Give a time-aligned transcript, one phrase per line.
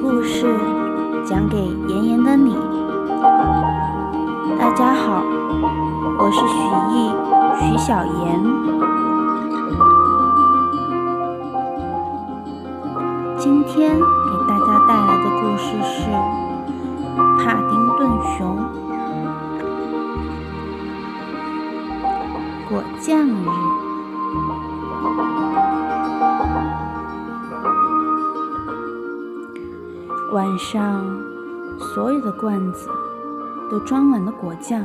[0.00, 0.46] 故事
[1.24, 2.56] 讲给炎炎的你。
[4.58, 5.22] 大家好，
[6.18, 6.54] 我是许
[6.92, 7.10] 艺
[7.60, 8.42] 许小妍。
[13.36, 16.10] 今天给大家带来的故事是
[17.38, 18.56] 《帕丁顿熊》
[22.68, 23.81] 果酱日。
[30.32, 31.04] 晚上，
[31.78, 32.88] 所有的罐子
[33.70, 34.82] 都装满了果酱，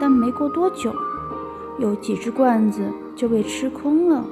[0.00, 0.94] 但没过多久，
[1.78, 4.24] 有几只罐子就被吃空了，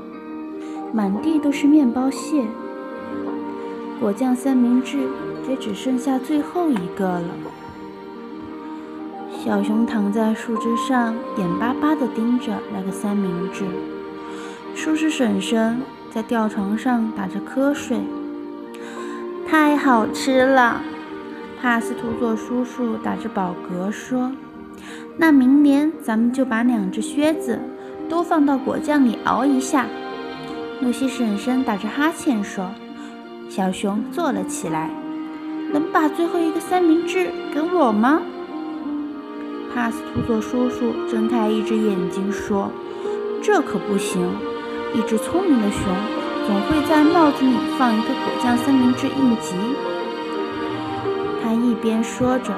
[0.94, 2.42] 满地都是面包屑。
[4.00, 5.06] 果酱三明治
[5.46, 7.28] 也只剩下最后一个了。
[9.30, 13.66] 小熊躺在树枝上，眼巴巴地盯着那个三明治。
[14.74, 18.00] 叔叔婶婶在吊床上打着瞌睡。
[19.46, 20.80] 太好吃了，
[21.60, 24.32] 帕斯图佐叔叔打着饱嗝说
[25.16, 27.60] ：“那明年咱们就把两只靴子
[28.08, 29.86] 都放到果酱里熬一下。”
[30.82, 32.70] 露西婶婶打着哈欠说
[33.48, 34.90] ：“小熊坐了起来，
[35.72, 38.20] 能把最后一个三明治给我吗？”
[39.74, 42.70] 帕斯图佐叔叔睁开一只眼睛说
[43.42, 44.26] ：“这可不行，
[44.94, 45.82] 一只聪明的熊。”
[46.46, 49.54] 总会在帽子里放一个果酱三明治应急。
[51.42, 52.54] 他一边说着，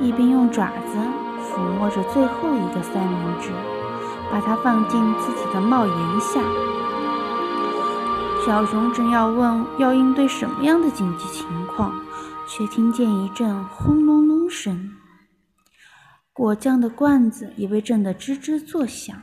[0.00, 0.98] 一边用爪子
[1.42, 3.50] 抚摸着最后一个三明治，
[4.30, 6.40] 把它放进自己的帽檐下。
[8.44, 11.92] 小熊正要问要应对什么样的紧急情况，
[12.48, 14.92] 却听见一阵轰隆隆声，
[16.32, 19.16] 果酱的罐子也被震得吱吱作响。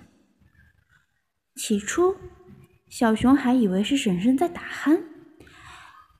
[1.56, 2.16] 起初。
[2.96, 5.00] 小熊还以为是婶婶在打鼾，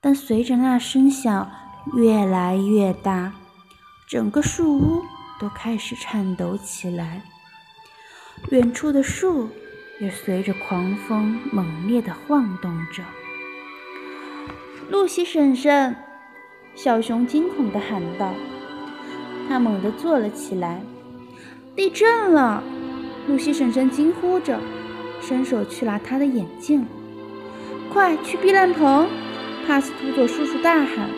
[0.00, 1.48] 但随着那声响
[1.94, 3.32] 越来越大，
[4.08, 5.04] 整个树屋
[5.38, 7.22] 都开始颤抖起来，
[8.50, 9.48] 远处的树
[10.00, 13.04] 也随着狂风猛烈地晃动着。
[14.90, 15.94] 露西婶婶，
[16.74, 18.34] 小熊惊恐地喊道。
[19.48, 20.82] 他猛地坐了起来。
[21.76, 22.64] 地震了！
[23.28, 24.58] 露西婶婶惊呼着。
[25.26, 26.86] 伸手去拿他的眼镜，
[27.90, 29.08] 快去避难棚！
[29.66, 31.08] 帕斯图佐叔叔大喊。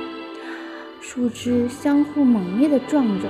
[1.01, 3.29] 树枝相互猛烈地撞着，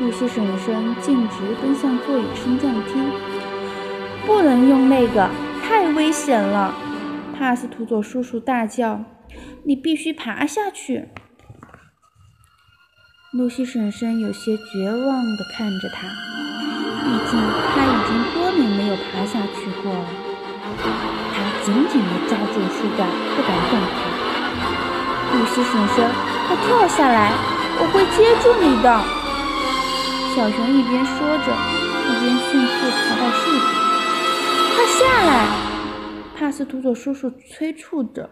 [0.00, 2.92] 露西婶婶径直奔向座椅升降梯。
[4.24, 5.28] 不能用那个，
[5.62, 6.74] 太危险了！
[7.36, 9.04] 帕斯图佐叔叔大叫
[9.66, 11.08] ：“你必须爬下去！”
[13.34, 16.06] 露西婶婶有些绝望地看着他，
[17.02, 17.40] 毕竟
[18.12, 20.04] 经多年没有爬下去过了。
[21.32, 23.96] 他紧紧地抓住树干，不敢动弹。
[25.32, 26.04] 露西婶婶，
[26.46, 27.32] 快跳下来，
[27.80, 28.86] 我会接住你的。
[30.36, 31.48] 小熊一边说着，
[32.04, 33.64] 一边迅速爬到树顶。
[34.74, 35.32] 快下来！
[36.36, 38.28] 帕斯图佐叔叔催促着。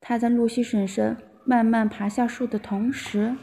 [0.00, 3.34] 他在露西婶婶慢慢爬下树的同时。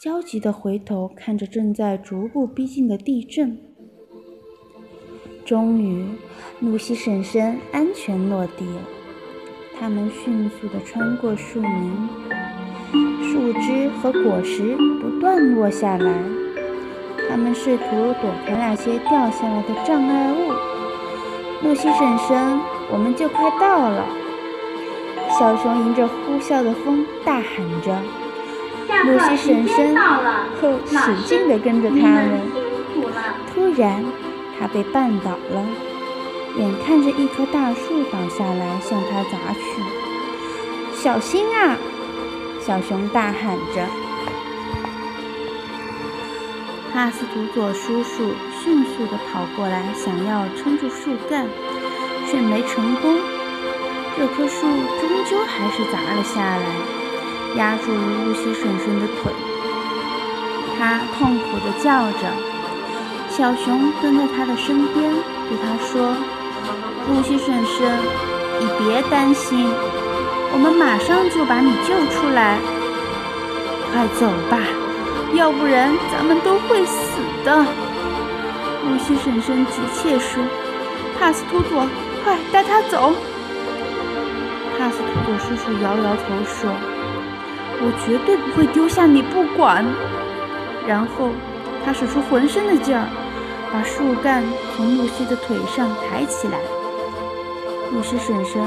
[0.00, 3.56] 焦急地回头看着正在逐步逼近的地震，
[5.52, 6.02] 终于，
[6.60, 8.80] 露西婶婶安全落地了。
[9.78, 12.08] 他们迅速地穿过树林，
[13.30, 16.10] 树枝和果实不断落下来。
[17.28, 20.54] 他们试图躲开那些掉下来的障碍物。
[21.68, 22.58] 露西婶婶，
[22.90, 24.06] 我们就快到了！
[25.38, 27.94] 小熊迎着呼啸的风大喊着。
[29.04, 29.94] 露西婶婶
[30.62, 32.40] 后使劲地跟着他们。
[33.54, 34.02] 突然，
[34.62, 35.66] 他被绊倒了，
[36.56, 39.82] 眼看着一棵大树倒下来向他砸去。
[40.94, 41.76] 小心啊！
[42.64, 43.84] 小熊大喊着。
[46.92, 51.48] 帕斯图佐叔叔迅速地跑过来，想要撑住树干，
[52.30, 53.16] 却没成功。
[54.16, 56.62] 这棵树终究还是砸了下来。
[57.56, 59.32] 压住了露西婶婶的腿，
[60.78, 62.51] 他痛苦地叫着。
[63.34, 65.10] 小熊蹲在他的身边，
[65.48, 66.14] 对他说
[67.08, 67.90] ：“露西婶婶，
[68.60, 69.66] 你别担心，
[70.52, 72.58] 我们马上就把你救出来。
[73.90, 74.58] 快走吧，
[75.32, 77.64] 要不然咱们都会死的。”
[78.84, 80.44] 露西婶婶急切说
[81.18, 81.88] ：“帕斯图佐，
[82.22, 83.14] 快带他走！”
[84.76, 86.70] 帕斯图佐叔叔摇摇头说。
[87.84, 89.82] 我绝对不会丢下你不管。
[90.86, 91.30] 然后
[91.84, 93.08] 他使出浑身的劲儿，
[93.72, 94.44] 把树干
[94.76, 96.58] 从露西的腿上抬起来。
[97.92, 98.62] 露西婶婶，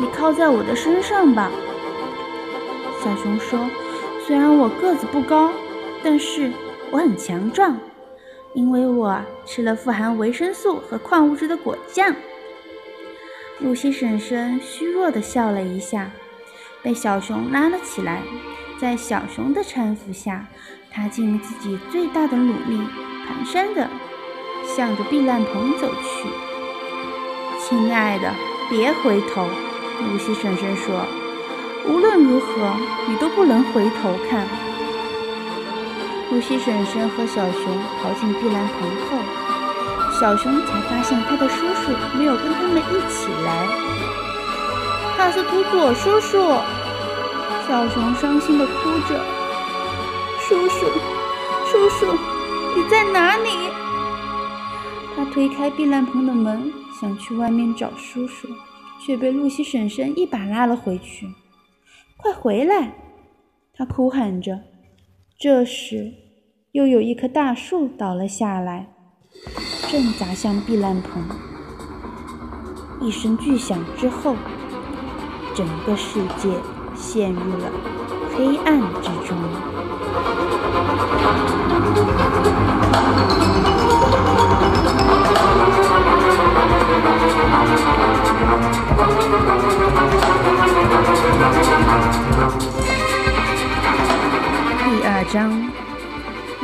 [0.00, 1.50] 你靠在我的身上吧。
[3.02, 3.70] 小熊说
[4.26, 5.50] ：“虽然我个子不高，
[6.02, 6.50] 但是
[6.90, 7.78] 我很强壮，
[8.54, 12.14] 因为我吃了富含维生素和矿物质的果酱。”
[13.60, 16.10] 露西婶婶虚弱地笑了一下，
[16.82, 18.22] 被小熊拉了起来。
[18.80, 20.46] 在小熊的搀扶下，
[20.92, 22.80] 她尽自己最大的努力，
[23.26, 23.88] 蹒跚地
[24.78, 26.28] 向着避难棚走去。
[27.58, 28.32] 亲爱的，
[28.70, 31.04] 别回头，露西婶婶说
[31.84, 32.46] ：“无论如何，
[33.08, 34.46] 你都不能回头看。”
[36.30, 39.18] 露西婶婶和小熊跑进避难棚后，
[40.20, 43.66] 小熊才发现他的叔叔没有跟他们一起来。
[45.16, 46.38] 帕斯图佐叔叔。
[47.66, 48.72] 小熊伤心地哭
[49.08, 49.20] 着
[50.38, 50.86] ：“叔叔，
[51.66, 52.06] 叔叔，
[52.76, 53.50] 你在哪里？”
[55.38, 58.48] 推开避难棚的门，想去外面找叔叔，
[59.00, 61.28] 却被露西婶婶一把拉了回去。
[62.18, 62.92] “快回来！”
[63.72, 64.58] 他哭喊着。
[65.38, 66.12] 这时，
[66.72, 68.88] 又有一棵大树倒了下来，
[69.88, 71.22] 正砸向避难棚。
[73.00, 74.34] 一声巨响之后，
[75.54, 76.48] 整个世界。
[76.96, 77.70] 陷入了
[78.34, 79.38] 黑暗之中。
[94.84, 95.70] 第二章：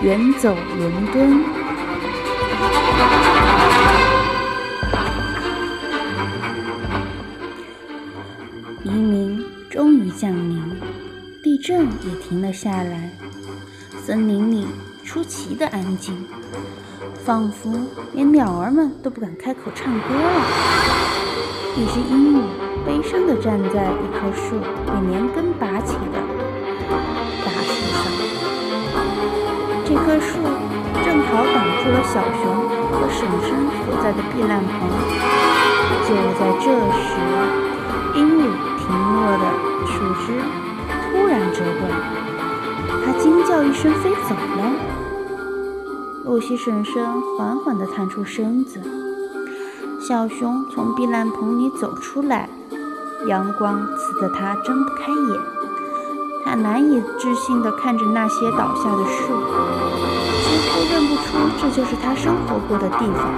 [0.03, 1.45] 远走伦敦。
[8.83, 9.45] 黎明。
[9.71, 10.63] 终于降临，
[11.43, 13.11] 地震也停了下来，
[14.01, 14.69] 森林里
[15.05, 16.15] 出奇的安静，
[17.25, 17.73] 仿佛
[18.13, 20.45] 连鸟儿们都不敢开口唱歌了。
[21.75, 22.43] 一只鹦鹉
[22.85, 26.21] 悲伤地站在一棵树被连根拔起的
[27.41, 28.05] 大树上，
[29.87, 30.37] 这棵树
[31.03, 32.45] 正好挡住了小熊
[32.93, 34.85] 和婶婶所在的避难棚。
[36.05, 37.09] 就在这时，
[38.17, 38.53] 鹦鹉。
[38.85, 39.45] 停落的
[39.87, 40.37] 树枝
[40.91, 41.83] 突然折断，
[43.03, 45.04] 它惊叫一声飞走了。
[46.25, 47.07] 露西婶婶
[47.37, 48.81] 缓缓地探出身子，
[50.01, 52.49] 小熊从避难棚里走出来，
[53.29, 55.41] 阳光刺得它睁不开眼。
[56.43, 59.35] 它难以置信地看着那些倒下的树，
[60.41, 63.31] 几乎认不出这就是它生活过的地方。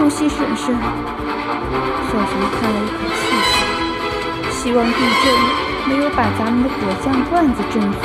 [0.00, 4.52] 露西婶婶，小熊叹了一口气。
[4.52, 7.98] 希望地震没有把咱们的果酱罐子震碎，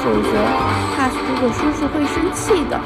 [0.00, 0.32] 否则
[0.96, 2.80] 帕斯图佐叔叔会生气的。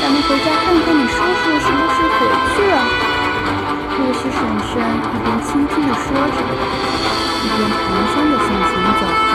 [0.00, 2.18] 咱们回家看看你叔叔是不是回
[2.54, 2.78] 去了。
[3.98, 4.38] 露西婶
[4.70, 6.38] 婶一边轻轻地说着，
[7.42, 7.74] 一边蹒
[8.14, 9.30] 跚地向前走着。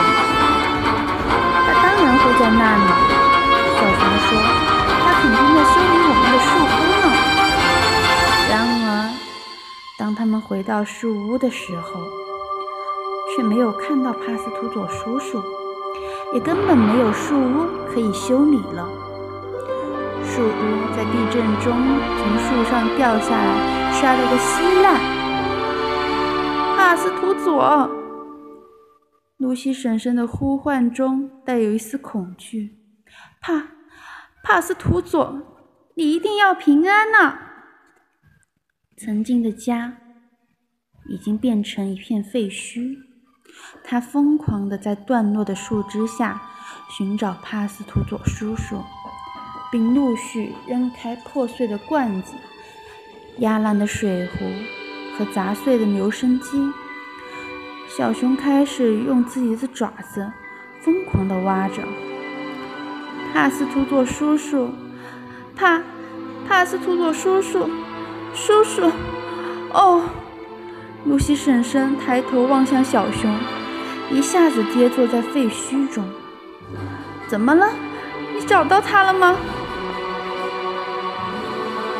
[1.65, 2.87] 他当然会在那里，
[3.75, 4.31] 小熊说，
[5.03, 7.05] 他肯定在修理我们的树屋呢。
[8.49, 8.51] 然
[8.85, 9.11] 而
[9.97, 11.99] 当他们回到树屋的时候，
[13.35, 15.43] 却没有看到帕斯图佐叔叔，
[16.33, 18.89] 也根本没有树屋可以修理了。
[20.23, 21.77] 树屋在地震中
[22.17, 24.99] 从树上掉下来，摔了个稀烂。
[26.75, 27.89] 帕斯图佐，
[29.37, 32.79] 露西婶婶的呼唤中带有一丝恐惧。
[33.39, 33.67] 帕，
[34.43, 35.39] 帕斯图佐，
[35.95, 37.37] 你一定要平安呐！
[38.97, 39.97] 曾经的家
[41.09, 42.97] 已经变成一片废墟，
[43.83, 46.41] 他疯狂地在断落的树枝下
[46.89, 48.81] 寻找帕斯图佐叔叔，
[49.71, 52.33] 并陆续扔开破碎的罐子、
[53.37, 54.45] 压烂的水壶
[55.17, 56.71] 和砸碎的留声机。
[57.95, 60.31] 小熊开始用自己的爪子
[60.81, 61.83] 疯狂地挖着
[63.33, 64.71] 帕斯图佐叔叔，
[65.55, 65.83] 帕
[66.47, 67.69] 帕斯图佐叔叔。
[68.35, 68.91] 叔叔，
[69.71, 70.09] 哦，
[71.05, 73.31] 露西婶婶抬头望向小熊，
[74.13, 76.03] 一下子跌坐在废墟中。
[77.27, 77.67] 怎么了？
[78.35, 79.35] 你找到他了吗？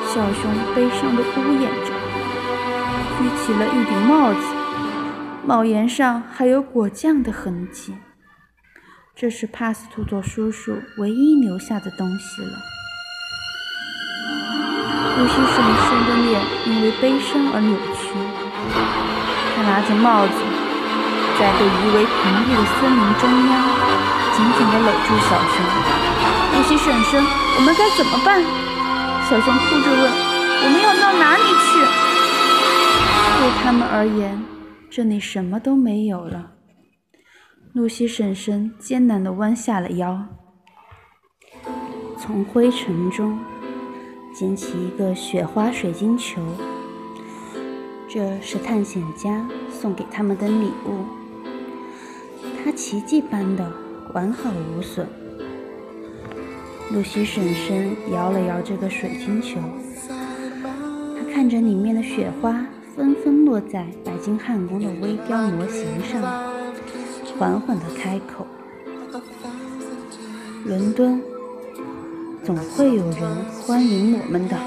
[0.05, 1.91] 小熊悲伤地呜咽着，
[3.17, 4.39] 举起了一顶帽子，
[5.43, 7.95] 帽檐上还有果酱的痕迹。
[9.15, 12.59] 这是帕斯图佐叔叔唯一留下的东西了。
[15.17, 18.13] 露西婶婶的脸因为悲伤而扭曲，
[19.55, 20.33] 她拿着帽子，
[21.39, 23.51] 在被夷为平地的森林中央，
[24.33, 25.55] 紧紧地搂住小熊。
[26.53, 27.25] 露西婶婶，
[27.57, 28.41] 我们该怎么办？
[29.27, 30.01] 小熊哭着问。
[30.65, 31.79] 我们要到哪里去？
[33.39, 34.41] 对他们而言，
[34.89, 36.51] 这里什么都没有了。
[37.73, 40.25] 露西婶婶艰难地弯下了腰，
[42.17, 43.39] 从灰尘中
[44.33, 46.41] 捡起一个雪花水晶球。
[48.07, 51.03] 这是探险家送给他们的礼物，
[52.63, 53.71] 它奇迹般的
[54.13, 55.05] 完好无损。
[56.91, 59.59] 露西婶婶摇了摇这个水晶球，
[61.17, 62.65] 她看着里面的雪花
[62.95, 66.21] 纷纷落在白金汉宫的微雕模型上，
[67.37, 68.45] 缓缓地开口
[70.65, 71.21] ：“伦敦，
[72.43, 74.57] 总会有人欢迎我们的。”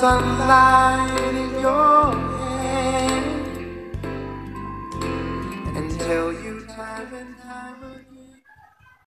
[0.00, 1.19] Sunlight